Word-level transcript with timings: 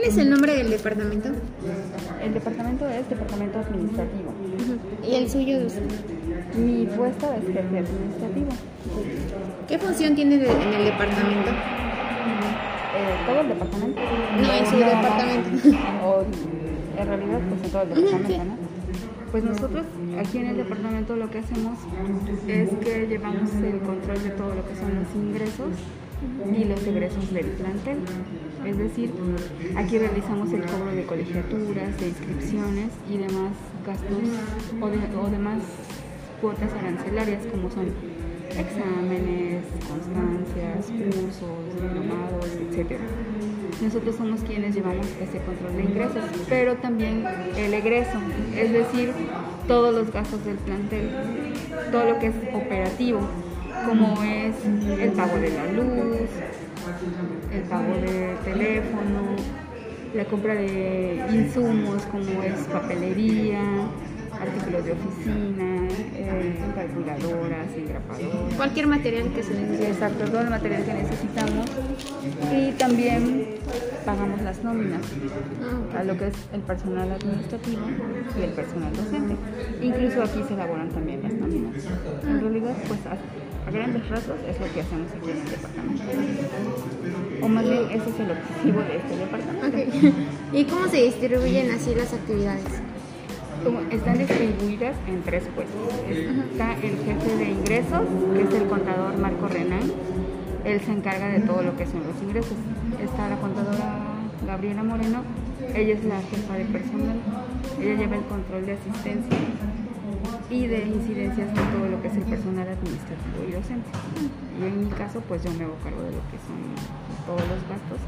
¿Cuál 0.00 0.12
es 0.12 0.16
el 0.16 0.30
nombre 0.30 0.54
del 0.56 0.70
departamento? 0.70 1.28
El 2.24 2.32
departamento 2.32 2.88
es 2.88 3.06
departamento 3.10 3.58
administrativo. 3.58 4.32
¿Y 5.06 5.14
el 5.14 5.28
suyo 5.30 5.58
de 5.60 5.66
usted? 5.66 5.82
Mi 6.56 6.86
puesto 6.86 7.30
es 7.34 7.44
jefe 7.46 7.60
administrativo. 7.60 8.48
¿Qué 9.68 9.78
función 9.78 10.14
tiene 10.14 10.38
de- 10.38 10.50
en 10.50 10.72
el 10.72 10.84
departamento? 10.86 11.50
Eh, 11.50 13.26
¿Todo 13.26 13.40
el 13.42 13.48
departamento? 13.48 14.00
No, 14.40 14.52
en 14.54 14.66
su 14.66 14.76
departamento. 14.78 15.78
O, 16.02 16.24
en 16.98 17.06
realidad, 17.06 17.40
pues 17.50 17.62
en 17.64 17.70
todo 17.70 17.82
el 17.82 17.88
departamento, 17.90 18.44
¿no? 18.44 18.56
Pues 19.30 19.44
nosotros 19.44 19.84
aquí 20.18 20.38
en 20.38 20.46
el 20.46 20.56
departamento 20.56 21.14
lo 21.16 21.30
que 21.30 21.38
hacemos 21.40 21.78
es 22.48 22.70
que 22.82 23.06
llevamos 23.06 23.50
el 23.62 23.78
control 23.80 24.22
de 24.22 24.30
todo 24.30 24.54
lo 24.54 24.66
que 24.66 24.74
son 24.76 24.94
los 24.94 25.14
ingresos 25.14 25.68
y 26.54 26.64
los 26.64 26.86
egresos 26.86 27.32
del 27.32 27.46
plantel. 27.46 27.98
Es 28.66 28.76
decir, 28.76 29.10
aquí 29.76 29.98
realizamos 29.98 30.52
el 30.52 30.60
cobro 30.62 30.94
de 30.94 31.04
colegiaturas, 31.04 31.98
de 31.98 32.08
inscripciones 32.08 32.88
y 33.10 33.16
demás 33.16 33.52
gastos 33.86 34.28
o, 34.80 34.88
de- 34.88 35.16
o 35.18 35.30
demás 35.30 35.62
cuotas 36.40 36.70
arancelarias 36.78 37.46
como 37.46 37.70
son 37.70 37.86
exámenes, 38.50 39.62
constancias, 39.88 40.86
cursos, 40.86 41.82
diplomados, 41.82 42.46
etc. 42.70 42.98
Nosotros 43.82 44.16
somos 44.16 44.40
quienes 44.42 44.74
llevamos 44.74 45.06
ese 45.06 45.38
control 45.38 45.76
de 45.76 45.82
ingresos, 45.84 46.24
pero 46.48 46.74
también 46.76 47.24
el 47.56 47.72
egreso, 47.72 48.18
es 48.54 48.72
decir, 48.72 49.12
todos 49.66 49.94
los 49.94 50.12
gastos 50.12 50.44
del 50.44 50.56
plantel, 50.56 51.08
todo 51.90 52.04
lo 52.04 52.18
que 52.18 52.26
es 52.26 52.34
operativo, 52.52 53.20
como 53.86 54.22
es 54.22 54.54
el 55.00 55.10
pago 55.12 55.36
de 55.38 55.50
la 55.50 55.72
luz, 55.72 56.28
el 57.52 57.62
pago 57.62 57.94
de 57.94 58.36
teléfono, 58.44 59.36
la 60.14 60.24
compra 60.24 60.54
de 60.54 61.24
insumos 61.32 62.02
como 62.06 62.42
es 62.42 62.54
papelería, 62.72 63.60
artículos 64.40 64.84
de 64.84 64.92
oficina, 64.92 65.88
eh, 66.16 66.54
calculadoras, 66.74 67.68
engrapadoras. 67.76 68.54
Cualquier 68.56 68.86
material 68.86 69.32
que 69.34 69.42
se 69.42 69.54
necesite. 69.54 69.90
exacto, 69.90 70.24
todo 70.24 70.40
el 70.40 70.50
material 70.50 70.84
que 70.84 70.94
necesitamos 70.94 71.66
y 72.52 72.72
también 72.72 73.46
pagamos 74.04 74.40
las 74.42 74.64
nóminas 74.64 75.02
Ah, 75.94 76.00
a 76.00 76.04
lo 76.04 76.16
que 76.16 76.28
es 76.28 76.34
el 76.52 76.60
personal 76.60 77.10
administrativo 77.12 77.82
y 78.38 78.42
el 78.42 78.50
personal 78.50 78.92
docente. 78.92 79.36
Incluso 79.82 80.22
aquí 80.22 80.42
se 80.46 80.54
elaboran 80.54 80.88
también 80.88 81.22
las 81.22 81.34
nóminas. 81.34 81.74
En 82.26 82.40
realidad, 82.40 82.74
pues 82.88 83.00
a, 83.70 83.78
grandes 83.78 84.08
rasgos 84.08 84.36
es 84.48 84.60
lo 84.60 84.72
que 84.72 84.80
hacemos 84.80 85.10
aquí 85.12 85.30
en 85.30 85.36
el 85.38 85.50
departamento. 85.50 86.04
O 87.42 87.48
más 87.48 87.64
bien, 87.68 87.84
ese 87.90 88.10
es 88.10 88.20
el 88.20 88.30
objetivo 88.30 88.80
de 88.80 88.96
este 88.96 89.16
departamento. 89.16 90.08
¿Y 90.52 90.64
cómo 90.64 90.88
se 90.88 90.96
distribuyen 91.02 91.70
así 91.70 91.94
las 91.94 92.12
actividades? 92.12 92.64
Como 93.64 93.80
están 93.90 94.18
distribuidas 94.18 94.96
en 95.06 95.22
tres 95.22 95.44
puestos. 95.54 95.80
Está 96.08 96.74
el 96.74 96.96
jefe 96.98 97.36
de 97.36 97.50
ingresos, 97.50 98.02
que 98.34 98.42
es 98.42 98.62
el 98.62 98.68
contador 98.68 99.16
Marco 99.18 99.48
Renán. 99.48 99.92
Él 100.64 100.80
se 100.80 100.92
encarga 100.92 101.28
de 101.28 101.40
todo 101.40 101.62
lo 101.62 101.76
que 101.76 101.86
son 101.86 102.02
los 102.06 102.20
ingresos. 102.22 102.56
Está 103.02 103.28
la 103.28 103.36
contadora 103.36 103.98
Gabriela 104.46 104.82
Moreno. 104.82 105.22
Ella 105.74 105.94
es 105.94 106.04
la 106.04 106.20
jefa 106.22 106.54
de 106.54 106.64
personal. 106.64 107.16
Ella 107.80 107.94
lleva 107.94 108.16
el 108.16 108.24
control 108.24 108.66
de 108.66 108.72
asistencia 108.72 109.38
y 110.50 110.66
de 110.66 110.86
incidencias 110.86 111.48
de 111.54 111.62
todo 111.62 111.88
lo 111.88 112.02
que 112.02 112.08
es 112.08 112.16
el 112.16 112.24
personal 112.24 112.68
administrativo 112.68 113.48
y 113.48 113.52
docente. 113.52 113.88
Y 114.60 114.64
en 114.64 114.84
mi 114.84 114.90
caso, 114.90 115.20
pues 115.28 115.44
yo 115.44 115.50
me 115.52 115.64
hago 115.64 115.76
cargo 115.84 116.02
de 116.02 116.10
lo 116.10 116.18
que 116.30 116.38
son 116.44 116.58
todos 117.24 117.48
los 117.48 117.60
gastos 117.68 118.00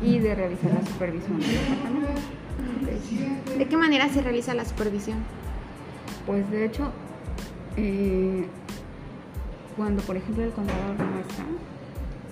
y 0.00 0.20
de 0.20 0.34
realizar 0.34 0.72
la 0.72 0.86
supervisión 0.86 1.40
del 1.40 1.50
departamento. 1.50 2.08
¿De 3.58 3.66
qué 3.66 3.76
manera 3.76 4.08
se 4.08 4.22
realiza 4.22 4.54
la 4.54 4.64
supervisión? 4.64 5.18
Pues 6.24 6.48
de 6.50 6.66
hecho, 6.66 6.92
eh, 7.76 8.46
cuando 9.76 10.02
por 10.02 10.16
ejemplo 10.16 10.44
el 10.44 10.52
contador 10.52 10.94
no 10.96 11.20
está, 11.20 11.44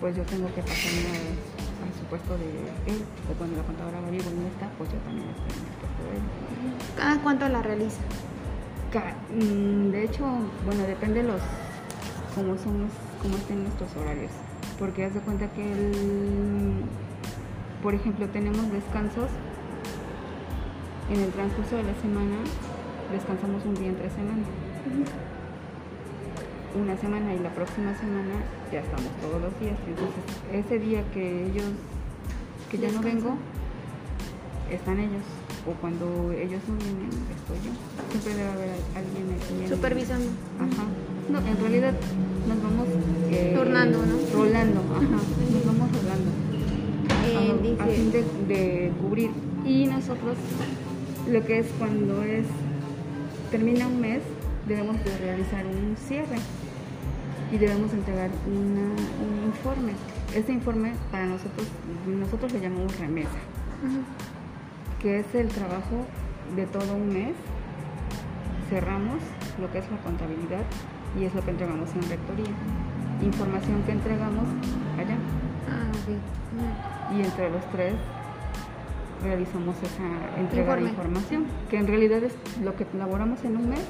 pues 0.00 0.16
yo 0.16 0.22
tengo 0.24 0.46
que 0.54 0.62
pasarme 0.62 1.34
al, 1.82 1.98
supuesto 1.98 2.38
de 2.38 2.92
él. 2.92 3.02
O 3.30 3.38
cuando 3.38 3.56
la 3.56 3.64
contadora 3.64 4.00
Gabriel 4.00 4.24
no 4.24 4.46
está, 4.46 4.68
pues 4.78 4.90
yo 4.92 4.98
también 4.98 5.26
estoy 5.30 5.58
en 5.58 5.66
el 5.66 5.76
puesto 5.80 6.02
de 6.06 6.16
él. 6.16 6.22
¿Cada 6.96 7.22
cuánto 7.22 7.48
la 7.48 7.62
realiza? 7.62 8.02
Mm, 9.00 9.90
De 9.90 10.04
hecho, 10.04 10.24
bueno, 10.64 10.82
depende 10.86 11.22
los 11.22 11.40
cómo 12.34 12.56
somos, 12.56 12.90
cómo 13.22 13.36
estén 13.36 13.62
nuestros 13.64 13.94
horarios. 13.96 14.30
Porque 14.78 15.04
haz 15.04 15.14
de 15.14 15.20
cuenta 15.20 15.48
que 15.52 15.72
el, 15.72 16.82
por 17.82 17.94
ejemplo, 17.94 18.28
tenemos 18.28 18.70
descansos 18.72 19.30
en 21.10 21.20
el 21.20 21.30
transcurso 21.32 21.76
de 21.76 21.84
la 21.84 21.94
semana, 22.02 22.36
descansamos 23.12 23.64
un 23.64 23.74
día 23.74 23.88
entre 23.88 24.10
semana. 24.10 24.42
Una 26.78 26.96
semana 26.98 27.34
y 27.34 27.38
la 27.38 27.50
próxima 27.50 27.94
semana 27.94 28.34
ya 28.70 28.80
estamos 28.80 29.10
todos 29.22 29.40
los 29.40 29.60
días. 29.60 29.78
Entonces, 29.86 30.24
ese 30.52 30.78
día 30.78 31.02
que 31.12 31.46
ellos, 31.46 31.64
que 32.70 32.78
ya 32.78 32.90
no 32.92 33.00
vengo, 33.00 33.36
están 34.70 34.98
ellos. 34.98 35.22
O 35.66 35.72
cuando 35.80 36.32
ellos 36.32 36.60
no 36.68 36.76
vienen, 36.76 37.10
estoy 37.10 37.58
yo. 37.64 37.72
Siempre 38.10 38.34
debe 38.34 38.48
haber 38.50 38.70
alguien 38.94 39.26
aquí. 39.34 39.68
Supervisando. 39.74 40.26
Ajá. 40.60 40.84
No, 41.28 41.38
en 41.40 41.56
realidad 41.58 41.92
nos 42.46 42.62
vamos 42.62 42.86
eh, 43.30 43.52
Turnando, 43.56 43.98
¿no? 43.98 44.14
Rolando, 44.32 44.80
ajá. 44.94 45.18
Nos 45.52 45.66
vamos 45.66 45.88
rolando. 45.92 46.30
Eh, 47.26 47.76
a, 47.80 47.86
fin 47.86 48.12
de, 48.12 48.22
de 48.46 48.92
cubrir. 49.00 49.30
Y 49.64 49.86
nosotros, 49.86 50.36
lo 51.28 51.44
que 51.44 51.58
es 51.58 51.66
cuando 51.78 52.22
es 52.22 52.46
termina 53.50 53.88
un 53.88 54.00
mes, 54.00 54.20
debemos 54.68 54.96
de 55.04 55.16
realizar 55.18 55.66
un 55.66 55.96
cierre 55.96 56.36
y 57.52 57.58
debemos 57.58 57.92
entregar 57.92 58.30
una- 58.46 58.94
un 58.94 59.46
informe. 59.46 59.92
Este 60.34 60.52
informe 60.52 60.92
para 61.10 61.26
nosotros, 61.26 61.66
nosotros 62.06 62.52
le 62.52 62.60
llamamos 62.60 62.96
remesa 62.98 63.30
Ujú. 63.82 64.00
Que 65.06 65.20
es 65.20 65.34
el 65.36 65.46
trabajo 65.46 66.04
de 66.56 66.66
todo 66.66 66.94
un 66.94 67.12
mes. 67.14 67.34
Cerramos 68.68 69.18
lo 69.60 69.70
que 69.70 69.78
es 69.78 69.88
la 69.88 69.98
contabilidad 69.98 70.64
y 71.16 71.26
es 71.26 71.32
lo 71.32 71.44
que 71.44 71.52
entregamos 71.52 71.88
en 71.94 72.02
rectoría. 72.10 72.50
Información 73.22 73.84
que 73.84 73.92
entregamos 73.92 74.42
allá 74.98 75.14
Ah, 75.70 75.86
ok. 75.92 76.08
Ujú. 76.56 77.16
y 77.16 77.24
entre 77.24 77.50
los 77.50 77.64
tres 77.70 77.94
realizamos 79.22 79.76
esa 79.80 80.40
entrega 80.40 80.74
de 80.74 80.82
información, 80.82 81.44
que 81.70 81.78
en 81.78 81.86
realidad 81.86 82.24
es 82.24 82.34
lo 82.64 82.74
que 82.74 82.84
elaboramos 82.92 83.44
en 83.44 83.56
un 83.58 83.68
mes, 83.68 83.84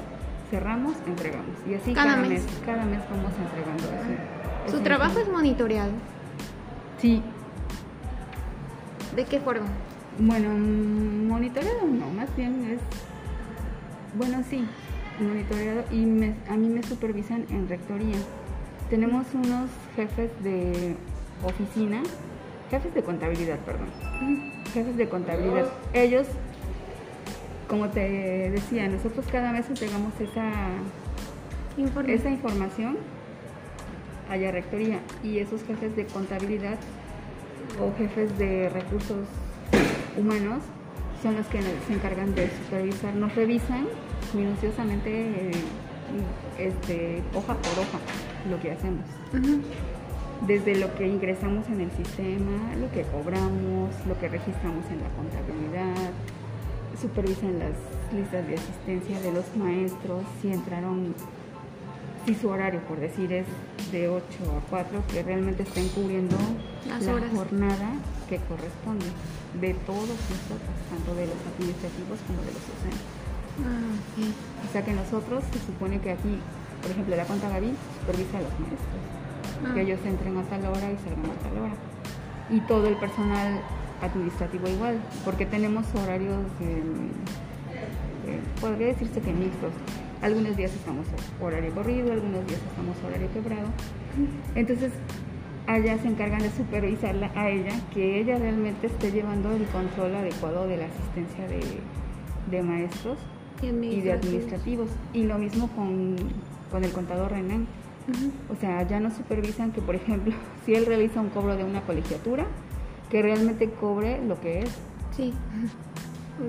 cerramos, 0.51 0.93
entregamos. 1.07 1.55
Y 1.67 1.73
así 1.73 1.93
Cada 1.95 2.11
cada, 2.11 2.21
mes. 2.21 2.29
mes. 2.45 2.61
cada 2.63 2.85
mes 2.85 2.99
vamos 3.09 3.31
entregando 3.39 3.83
eso. 3.85 4.71
¿Su 4.71 4.75
esa 4.75 4.83
trabajo 4.83 5.17
es 5.19 5.27
monitoreado? 5.31 5.91
Sí, 6.99 7.23
¿De 9.15 9.25
qué 9.25 9.39
forma? 9.39 9.65
Bueno, 10.19 10.49
monitoreado 10.49 11.85
no, 11.87 12.07
más 12.09 12.35
bien 12.35 12.65
es, 12.71 12.79
bueno, 14.17 14.43
sí, 14.49 14.65
monitoreado 15.19 15.83
y 15.91 16.05
me- 16.05 16.33
a 16.49 16.55
mí 16.55 16.69
me 16.69 16.81
supervisan 16.83 17.45
en 17.49 17.67
rectoría. 17.69 18.15
Tenemos 18.89 19.27
unos 19.33 19.69
jefes 19.95 20.31
de 20.43 20.95
oficina, 21.43 22.01
jefes 22.71 22.93
de 22.95 23.03
contabilidad, 23.03 23.59
perdón, 23.59 23.89
jefes 24.73 24.97
de 24.97 25.07
contabilidad. 25.07 25.67
Ellos, 25.93 26.25
como 27.69 27.89
te 27.89 28.49
decía, 28.49 28.87
nosotros 28.87 29.25
cada 29.31 29.51
mes 29.51 29.69
entregamos 29.69 30.13
esa, 30.19 30.51
Informe. 31.77 32.13
esa 32.13 32.29
información 32.31 32.97
allá 34.31 34.49
a 34.49 34.51
rectoría 34.51 34.99
y 35.23 35.37
esos 35.39 35.63
jefes 35.63 35.95
de 35.95 36.05
contabilidad 36.07 36.77
o 37.79 37.95
jefes 37.97 38.35
de 38.39 38.69
recursos 38.69 39.27
humanos 40.17 40.63
son 41.21 41.35
los 41.35 41.45
que 41.47 41.61
se 41.61 41.93
encargan 41.93 42.35
de 42.35 42.49
supervisar, 42.49 43.15
nos 43.15 43.33
revisan 43.35 43.87
minuciosamente 44.33 45.49
eh, 45.49 45.51
este, 46.57 47.21
hoja 47.33 47.55
por 47.55 47.71
hoja 47.79 47.99
lo 48.49 48.59
que 48.59 48.71
hacemos. 48.71 49.05
Desde 50.45 50.75
lo 50.75 50.93
que 50.95 51.07
ingresamos 51.07 51.67
en 51.67 51.81
el 51.81 51.91
sistema, 51.91 52.75
lo 52.79 52.91
que 52.91 53.01
cobramos, 53.03 53.89
lo 54.07 54.19
que 54.19 54.27
registramos 54.27 54.85
en 54.91 55.01
la 55.01 55.09
contabilidad, 55.09 56.11
supervisan 57.01 57.59
las 57.59 57.73
listas 58.13 58.47
de 58.47 58.55
asistencia 58.55 59.19
de 59.21 59.31
los 59.31 59.45
maestros, 59.55 60.23
si 60.41 60.51
entraron, 60.51 61.15
si 62.25 62.35
su 62.35 62.49
horario, 62.49 62.81
por 62.81 62.99
decir, 62.99 63.33
es 63.33 63.45
de 63.91 64.09
8 64.09 64.23
a 64.57 64.69
4, 64.69 65.03
que 65.11 65.23
realmente 65.23 65.63
estén 65.63 65.87
cubriendo 65.89 66.35
Las 66.87 67.03
la 67.03 67.13
horas. 67.15 67.31
jornada 67.33 67.89
que 68.29 68.37
corresponde 68.37 69.05
de 69.61 69.73
todos 69.85 70.07
nosotros, 70.07 70.75
tanto 70.89 71.15
de 71.15 71.25
los 71.27 71.39
administrativos 71.55 72.19
como 72.27 72.39
de 72.41 72.51
los 72.51 72.63
docentes. 72.67 73.05
Ah. 73.63 74.67
O 74.67 74.71
sea 74.71 74.83
que 74.85 74.93
nosotros 74.93 75.43
se 75.51 75.59
supone 75.65 75.99
que 76.01 76.11
aquí, 76.11 76.37
por 76.81 76.91
ejemplo, 76.91 77.15
la 77.15 77.23
cuenta 77.25 77.49
Gaby 77.49 77.73
supervisa 78.01 78.37
a 78.37 78.41
los 78.41 78.53
maestros, 78.59 79.01
Ah. 79.65 79.73
que 79.73 79.81
ellos 79.81 79.99
entren 80.05 80.37
a 80.37 80.43
tal 80.43 80.65
hora 80.65 80.91
y 80.91 80.97
salgan 81.01 81.31
a 81.31 81.39
tal 81.41 81.57
hora. 81.57 81.73
Y 82.49 82.59
todo 82.61 82.87
el 82.87 82.95
personal 82.97 83.59
administrativo 84.01 84.67
igual, 84.67 84.99
porque 85.25 85.45
tenemos 85.45 85.85
horarios, 85.95 86.45
eh, 86.61 86.83
eh, 88.27 88.39
podría 88.61 88.87
decirse 88.87 89.19
que 89.21 89.33
mixtos. 89.33 89.71
Algunos 90.21 90.57
días 90.57 90.73
estamos 90.73 91.05
horario 91.41 91.71
corrido, 91.73 92.11
algunos 92.11 92.45
días 92.47 92.59
estamos 92.69 92.97
horario 93.05 93.31
quebrado. 93.33 93.67
Entonces, 94.55 94.91
allá 95.67 95.97
se 95.99 96.07
encargan 96.07 96.41
de 96.41 96.49
supervisarla 96.49 97.31
a 97.35 97.49
ella, 97.49 97.71
que 97.93 98.19
ella 98.19 98.39
realmente 98.39 98.87
esté 98.87 99.11
llevando 99.11 99.51
el 99.51 99.65
control 99.65 100.15
adecuado 100.15 100.67
de 100.67 100.77
la 100.77 100.85
asistencia 100.85 101.47
de, 101.47 101.59
de 102.49 102.63
maestros 102.63 103.19
y 103.61 104.01
de 104.01 104.11
administrativos. 104.11 104.89
Y 105.13 105.23
lo 105.23 105.37
mismo 105.37 105.67
con, 105.69 106.15
con 106.71 106.83
el 106.83 106.91
contador 106.91 107.31
Renan. 107.31 107.67
O 108.49 108.55
sea, 108.55 108.87
ya 108.87 108.99
no 108.99 109.11
supervisan 109.11 109.71
que, 109.71 109.81
por 109.81 109.95
ejemplo, 109.95 110.33
si 110.65 110.73
él 110.73 110.85
realiza 110.85 111.21
un 111.21 111.29
cobro 111.29 111.55
de 111.55 111.63
una 111.63 111.81
colegiatura, 111.81 112.45
que 113.11 113.21
realmente 113.21 113.69
cobre 113.69 114.23
lo 114.25 114.39
que 114.39 114.61
es. 114.61 114.69
Sí. 115.15 115.33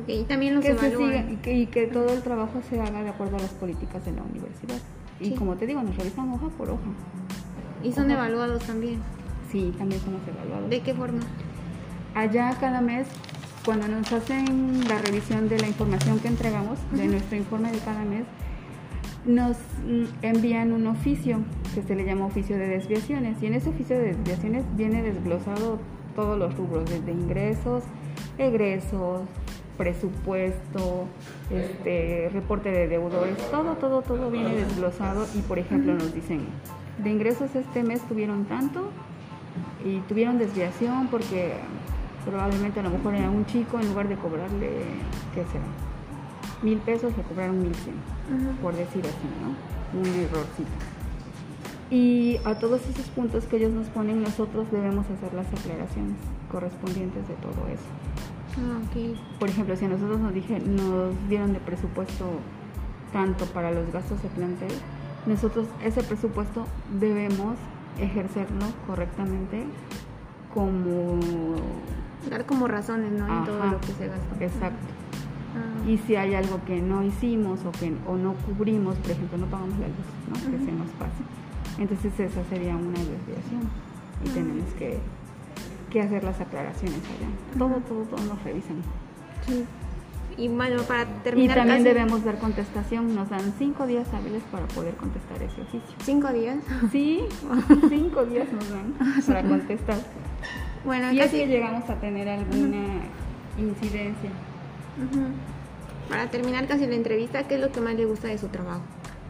Y 0.06 0.24
también 0.24 0.54
lo 0.54 0.60
que 0.60 0.76
se 0.76 0.96
siga, 0.96 1.30
y, 1.30 1.36
que, 1.36 1.52
y, 1.52 1.66
que, 1.66 1.86
todo 1.86 2.12
el 2.12 2.22
trabajo 2.22 2.60
se 2.68 2.80
haga 2.80 3.02
de 3.02 3.08
acuerdo 3.08 3.36
a 3.36 3.40
las 3.40 3.52
políticas 3.52 4.04
de 4.04 4.12
la 4.12 4.22
universidad. 4.22 4.78
Y 5.20 5.32
como 5.32 5.56
te 5.56 5.66
digo, 5.66 5.82
nos 5.82 5.96
revisan 5.96 6.30
hoja 6.30 6.48
por 6.48 6.70
hoja. 6.70 6.90
¿Y 7.82 7.92
son 7.92 8.10
evaluados 8.10 8.62
también? 8.64 9.00
Sí, 9.50 9.72
también 9.78 10.00
somos 10.00 10.20
evaluados. 10.26 10.70
¿De 10.70 10.80
qué 10.80 10.94
forma? 10.94 11.20
Allá 12.14 12.56
cada 12.60 12.80
mes, 12.80 13.06
cuando 13.64 13.88
nos 13.88 14.12
hacen 14.12 14.86
la 14.88 14.98
revisión 14.98 15.48
de 15.48 15.58
la 15.58 15.68
información 15.68 16.18
que 16.18 16.28
entregamos, 16.28 16.78
de 16.92 17.06
nuestro 17.06 17.36
informe 17.36 17.72
de 17.72 17.78
cada 17.78 18.04
mes, 18.04 18.24
nos 19.24 19.56
envían 20.22 20.72
un 20.72 20.86
oficio 20.86 21.40
que 21.74 21.82
se 21.82 21.94
le 21.94 22.04
llama 22.04 22.26
oficio 22.26 22.56
de 22.56 22.66
desviaciones 22.66 23.42
y 23.42 23.46
en 23.46 23.54
ese 23.54 23.68
oficio 23.70 23.96
de 23.96 24.14
desviaciones 24.14 24.64
viene 24.76 25.02
desglosado 25.02 25.78
todos 26.14 26.38
los 26.38 26.56
rubros, 26.56 26.88
desde 26.88 27.12
ingresos, 27.12 27.84
egresos, 28.38 29.22
presupuesto, 29.78 31.06
este, 31.50 32.28
reporte 32.32 32.70
de 32.70 32.88
deudores, 32.88 33.38
todo, 33.50 33.74
todo, 33.76 34.02
todo 34.02 34.30
viene 34.30 34.54
desglosado 34.54 35.24
y 35.34 35.40
por 35.42 35.58
ejemplo 35.58 35.94
nos 35.94 36.12
dicen, 36.12 36.40
de 37.02 37.10
ingresos 37.10 37.54
este 37.54 37.82
mes 37.84 38.02
tuvieron 38.02 38.44
tanto 38.44 38.90
y 39.84 40.00
tuvieron 40.00 40.38
desviación 40.38 41.06
porque 41.08 41.54
probablemente 42.26 42.80
a 42.80 42.82
lo 42.82 42.90
mejor 42.90 43.14
era 43.14 43.30
un 43.30 43.46
chico 43.46 43.78
en 43.80 43.88
lugar 43.88 44.08
de 44.08 44.16
cobrarle, 44.16 44.70
¿qué 45.34 45.44
será? 45.44 45.64
Mil 46.62 46.78
pesos 46.78 47.16
le 47.16 47.22
cobraron 47.22 47.62
mil 47.62 47.74
cien, 47.76 47.94
por 48.60 48.74
decir 48.74 49.04
así, 49.06 49.28
¿no? 49.40 49.98
Un 49.98 50.06
errorcito. 50.06 50.68
Y 51.90 52.38
a 52.44 52.58
todos 52.58 52.82
esos 52.86 53.06
puntos 53.06 53.44
que 53.44 53.56
ellos 53.56 53.70
nos 53.70 53.86
ponen, 53.86 54.22
nosotros 54.22 54.70
debemos 54.70 55.06
hacer 55.08 55.32
las 55.32 55.46
aclaraciones 55.46 56.16
correspondientes 56.50 57.26
de 57.28 57.34
todo 57.34 57.66
eso. 57.68 57.86
Ah, 58.58 58.80
Por 59.38 59.48
ejemplo, 59.48 59.76
si 59.76 59.84
a 59.84 59.88
nosotros 59.88 60.20
nos, 60.20 60.34
dije, 60.34 60.58
nos 60.60 61.14
dieron 61.28 61.52
de 61.52 61.60
presupuesto 61.60 62.24
tanto 63.12 63.46
para 63.46 63.70
los 63.70 63.90
gastos 63.92 64.22
de 64.22 64.28
plantel, 64.28 64.72
nosotros 65.26 65.66
ese 65.82 66.02
presupuesto 66.02 66.66
debemos 67.00 67.56
ejercerlo 67.98 68.66
correctamente 68.86 69.64
como... 70.52 71.18
Dar 72.30 72.44
como 72.46 72.66
razones, 72.68 73.12
¿no? 73.12 73.26
en 73.26 73.44
todo 73.44 73.64
lo 73.64 73.80
que 73.80 73.92
se 73.92 74.08
gastó. 74.08 74.34
Exacto. 74.40 74.86
Ah. 75.54 75.88
Y 75.88 75.98
si 75.98 76.16
hay 76.16 76.34
algo 76.34 76.60
que 76.66 76.82
no 76.82 77.02
hicimos 77.02 77.60
o 77.64 77.72
que 77.72 77.94
o 78.06 78.16
no 78.16 78.34
cubrimos, 78.34 78.96
por 78.96 79.12
ejemplo, 79.12 79.38
no 79.38 79.46
pagamos 79.46 79.78
la 79.78 79.86
luz, 79.86 79.96
¿no? 80.28 80.34
Que 80.34 80.64
se 80.64 80.72
nos 80.72 80.88
pase 80.98 81.22
entonces 81.78 82.18
esa 82.18 82.44
sería 82.44 82.74
una 82.76 82.98
desviación 82.98 83.62
y 84.24 84.28
tenemos 84.30 84.72
que, 84.74 84.98
que, 85.90 86.00
hacer 86.00 86.24
las 86.24 86.40
aclaraciones 86.40 87.00
allá. 87.00 87.58
Todo, 87.58 87.80
todo, 87.80 88.02
todo 88.04 88.24
nos 88.26 88.42
revisan. 88.42 88.76
Sí. 89.46 89.64
Y 90.36 90.48
bueno, 90.48 90.82
para 90.82 91.04
terminar. 91.22 91.56
Y 91.56 91.60
también 91.60 91.84
debemos 91.84 92.24
dar 92.24 92.38
contestación. 92.38 93.14
Nos 93.14 93.28
dan 93.28 93.52
cinco 93.58 93.86
días 93.86 94.06
hábiles 94.14 94.42
para 94.52 94.66
poder 94.66 94.94
contestar 94.94 95.42
ese 95.42 95.62
oficio. 95.62 95.96
¿Cinco 96.04 96.32
días? 96.32 96.58
Sí, 96.92 97.22
cinco 97.88 98.24
días 98.24 98.46
nos 98.52 98.68
dan 98.70 98.94
para 99.26 99.42
contestar. 99.42 99.98
Bueno, 100.84 101.12
y 101.12 101.20
así 101.20 101.44
llegamos 101.46 101.88
a 101.90 101.96
tener 101.96 102.28
alguna 102.28 102.84
incidencia. 103.58 104.30
Para 106.08 106.30
terminar 106.30 106.66
casi 106.66 106.86
la 106.86 106.94
entrevista, 106.94 107.46
¿qué 107.48 107.56
es 107.56 107.60
lo 107.60 107.72
que 107.72 107.80
más 107.80 107.94
le 107.94 108.04
gusta 108.04 108.28
de 108.28 108.38
su 108.38 108.48
trabajo? 108.48 108.82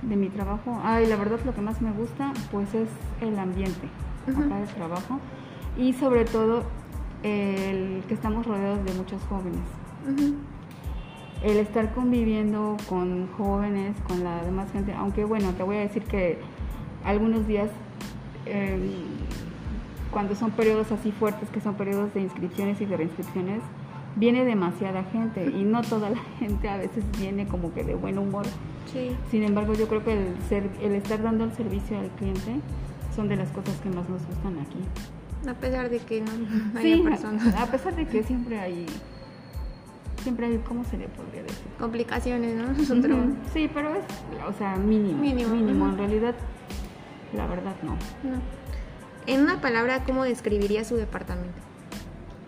de 0.02 0.16
mi 0.16 0.28
trabajo, 0.28 0.80
ay, 0.84 1.06
la 1.06 1.16
verdad 1.16 1.38
lo 1.44 1.54
que 1.54 1.60
más 1.60 1.80
me 1.82 1.90
gusta 1.92 2.32
pues 2.50 2.72
es 2.74 2.88
el 3.20 3.38
ambiente 3.38 3.88
acá 4.26 4.60
de 4.60 4.66
trabajo 4.66 5.18
y 5.78 5.92
sobre 5.92 6.24
todo 6.24 6.64
el 7.22 8.02
que 8.06 8.14
estamos 8.14 8.46
rodeados 8.46 8.84
de 8.84 8.92
muchos 8.94 9.22
jóvenes. 9.22 9.60
El 11.42 11.56
estar 11.58 11.94
conviviendo 11.94 12.76
con 12.88 13.28
jóvenes, 13.38 13.96
con 14.06 14.24
la 14.24 14.42
demás 14.42 14.70
gente, 14.72 14.92
aunque 14.92 15.24
bueno, 15.24 15.52
te 15.52 15.62
voy 15.62 15.76
a 15.76 15.80
decir 15.80 16.02
que 16.02 16.38
algunos 17.04 17.46
días 17.46 17.70
em, 18.44 18.90
cuando 20.10 20.34
son 20.34 20.50
periodos 20.50 20.90
así 20.90 21.12
fuertes, 21.12 21.48
que 21.50 21.60
son 21.60 21.74
periodos 21.74 22.12
de 22.12 22.22
inscripciones 22.22 22.80
y 22.80 22.86
de 22.86 22.96
reinscripciones, 22.96 23.62
viene 24.16 24.44
demasiada 24.44 25.04
gente 25.04 25.46
y 25.46 25.62
no 25.62 25.82
toda 25.82 26.10
la 26.10 26.18
gente 26.38 26.68
a 26.68 26.76
veces 26.76 27.04
viene 27.18 27.46
como 27.46 27.72
que 27.72 27.84
de 27.84 27.94
buen 27.94 28.18
humor. 28.18 28.46
Sin 29.30 29.44
embargo, 29.44 29.74
yo 29.74 29.86
creo 29.86 30.02
que 30.02 30.14
el, 30.14 30.34
ser, 30.48 30.68
el 30.80 30.92
estar 30.94 31.22
dando 31.22 31.44
el 31.44 31.52
servicio 31.52 31.98
al 31.98 32.08
cliente 32.12 32.56
son 33.14 33.28
de 33.28 33.36
las 33.36 33.50
cosas 33.50 33.78
que 33.80 33.90
más 33.90 34.08
nos 34.08 34.26
gustan 34.26 34.58
aquí. 34.58 34.78
A 35.46 35.54
pesar 35.54 35.90
de 35.90 35.98
que 35.98 36.20
no 36.20 36.30
hay 36.78 37.02
personas. 37.02 37.54
A 37.54 37.66
pesar 37.66 37.94
de 37.94 38.06
que 38.06 38.22
siempre 38.22 38.58
hay 38.58 38.86
siempre 40.22 40.46
hay, 40.46 40.58
¿cómo 40.58 40.84
se 40.84 40.98
le 40.98 41.08
podría 41.08 41.42
decir? 41.42 41.66
Complicaciones, 41.78 42.56
¿no? 42.56 42.74
Sí, 43.52 43.70
pero 43.72 43.94
es, 43.94 44.04
o 44.46 44.52
sea, 44.52 44.76
mínimo. 44.76 45.18
Mínimo. 45.18 45.54
mínimo. 45.54 45.88
En 45.88 45.96
realidad, 45.96 46.34
la 47.34 47.46
verdad, 47.46 47.76
no. 47.82 47.92
no. 48.28 48.40
En 49.26 49.42
una 49.42 49.60
palabra, 49.60 50.02
¿cómo 50.04 50.24
describiría 50.24 50.84
su 50.84 50.96
departamento? 50.96 51.58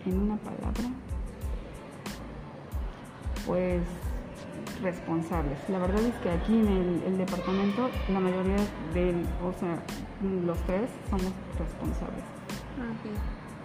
En 0.05 0.19
una 0.19 0.35
palabra 0.37 0.89
pues 3.45 3.81
responsables. 4.81 5.57
La 5.69 5.79
verdad 5.79 6.01
es 6.01 6.15
que 6.15 6.29
aquí 6.29 6.53
en 6.53 7.01
el, 7.05 7.17
departamento 7.17 7.89
la 8.09 8.19
mayoría 8.19 8.57
de, 8.93 9.13
o 9.43 9.53
sea, 9.59 9.77
los 10.45 10.57
tres 10.65 10.89
somos 11.09 11.31
responsables. 11.59 12.40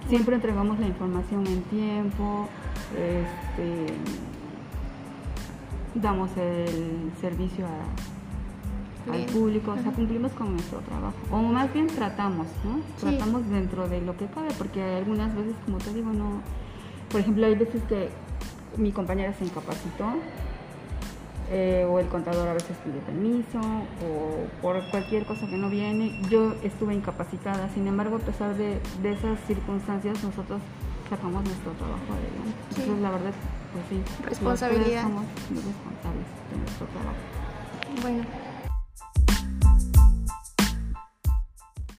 Siempre 0.09 0.37
entregamos 0.37 0.79
la 0.79 0.87
información 0.87 1.47
en 1.47 1.63
tiempo, 1.63 2.49
este, 2.93 3.93
damos 5.95 6.31
el 6.37 7.11
servicio 7.21 7.67
al 9.13 9.25
público, 9.27 9.73
o 9.73 9.79
sea, 9.79 9.93
cumplimos 9.93 10.33
con 10.33 10.53
nuestro 10.53 10.79
trabajo. 10.81 11.17
O 11.31 11.39
más 11.39 11.73
bien 11.73 11.87
tratamos, 11.89 12.47
¿no? 12.65 12.81
Tratamos 13.01 13.49
dentro 13.51 13.89
de 13.89 14.01
lo 14.01 14.17
que 14.17 14.27
cabe, 14.27 14.49
porque 14.59 14.83
algunas 14.83 15.35
veces, 15.35 15.55
como 15.65 15.79
te 15.79 15.93
digo, 15.93 16.13
no... 16.13 16.41
Por 17.11 17.21
ejemplo, 17.21 17.47
hay 17.47 17.55
veces 17.55 17.83
que 17.85 18.11
mi 18.77 18.93
compañera 18.93 19.33
se 19.33 19.45
incapacitó 19.45 20.07
eh, 21.51 21.87
o 21.89 22.01
el 22.01 22.09
contador 22.09 22.49
a 22.49 22.55
veces 22.55 22.77
pide 22.85 22.99
permiso 23.01 23.61
o 24.05 24.47
por 24.61 24.83
cualquier 24.91 25.25
cosa 25.27 25.47
que 25.47 25.57
no 25.57 25.71
viene. 25.71 26.21
Yo 26.29 26.55
estuve 26.63 26.95
incapacitada, 26.95 27.69
sin 27.75 27.87
embargo, 27.87 28.17
a 28.17 28.21
pesar 28.21 28.57
de, 28.57 28.81
esas 29.05 29.39
circunstancias, 29.47 30.23
nosotros 30.25 30.61
sacamos 31.09 31.45
nuestro 31.45 31.73
trabajo 31.73 32.05
adelante. 32.11 32.59
Entonces, 32.71 33.03
la 33.03 33.11
verdad, 33.11 33.33
pues 33.73 33.85
sí, 33.91 34.25
responsabilidad. 34.25 35.03
Somos 35.03 35.25
responsables 35.49 36.27
de 36.51 36.59
nuestro 36.59 36.87
trabajo. 36.87 37.37
Bueno, 38.03 38.25